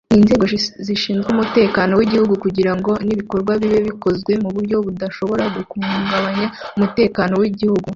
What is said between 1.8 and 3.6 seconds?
w’igihugu kugira ngo nibikorwa